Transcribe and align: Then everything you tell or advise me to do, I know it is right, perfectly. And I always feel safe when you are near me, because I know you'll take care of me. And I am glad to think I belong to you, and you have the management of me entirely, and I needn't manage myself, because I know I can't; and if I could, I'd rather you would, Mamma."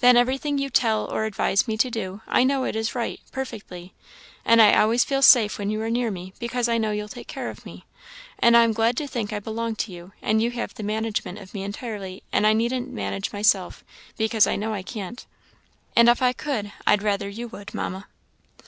Then 0.00 0.14
everything 0.14 0.58
you 0.58 0.68
tell 0.68 1.06
or 1.10 1.24
advise 1.24 1.66
me 1.66 1.78
to 1.78 1.88
do, 1.88 2.20
I 2.26 2.44
know 2.44 2.64
it 2.64 2.76
is 2.76 2.94
right, 2.94 3.18
perfectly. 3.32 3.94
And 4.44 4.60
I 4.60 4.78
always 4.78 5.04
feel 5.04 5.22
safe 5.22 5.56
when 5.58 5.70
you 5.70 5.80
are 5.80 5.88
near 5.88 6.10
me, 6.10 6.34
because 6.38 6.68
I 6.68 6.76
know 6.76 6.90
you'll 6.90 7.08
take 7.08 7.28
care 7.28 7.48
of 7.48 7.64
me. 7.64 7.86
And 8.38 8.58
I 8.58 8.64
am 8.64 8.74
glad 8.74 8.94
to 8.98 9.06
think 9.08 9.32
I 9.32 9.38
belong 9.40 9.76
to 9.76 9.90
you, 9.90 10.12
and 10.20 10.42
you 10.42 10.50
have 10.50 10.74
the 10.74 10.82
management 10.82 11.38
of 11.38 11.54
me 11.54 11.62
entirely, 11.62 12.22
and 12.30 12.46
I 12.46 12.52
needn't 12.52 12.92
manage 12.92 13.32
myself, 13.32 13.82
because 14.18 14.46
I 14.46 14.54
know 14.54 14.74
I 14.74 14.82
can't; 14.82 15.24
and 15.96 16.10
if 16.10 16.20
I 16.20 16.34
could, 16.34 16.72
I'd 16.86 17.02
rather 17.02 17.30
you 17.30 17.48
would, 17.48 17.72
Mamma." 17.72 18.06